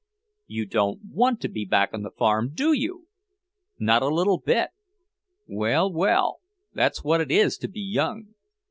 "You 0.47 0.65
don't 0.65 1.05
want 1.11 1.41
to 1.41 1.47
be 1.47 1.63
back 1.63 1.91
on 1.93 2.01
the 2.01 2.09
farm, 2.09 2.53
do 2.55 2.73
you! 2.73 3.05
Not 3.79 4.01
a 4.01 4.07
little 4.07 4.39
bit! 4.39 4.69
Well, 5.45 5.93
well; 5.93 6.39
that's 6.73 7.03
what 7.03 7.21
it 7.21 7.29
is 7.29 7.55
to 7.59 7.67
be 7.67 7.81
young!" 7.81 8.33